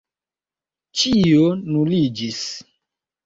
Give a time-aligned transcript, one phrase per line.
[1.01, 2.41] Ĉio nuliĝis.